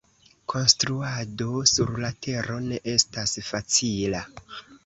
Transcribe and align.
Konstruado 0.53 1.61
sur 1.73 1.93
la 2.05 2.11
tero 2.27 2.57
ne 2.71 2.81
estas 2.97 3.39
facila. 3.51 4.27